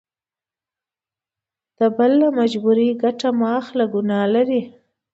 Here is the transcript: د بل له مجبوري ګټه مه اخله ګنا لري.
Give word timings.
د 1.77 1.79
بل 1.97 2.11
له 2.21 2.27
مجبوري 2.39 2.89
ګټه 3.03 3.29
مه 3.39 3.47
اخله 3.59 3.85
ګنا 3.93 4.21
لري. 4.35 4.61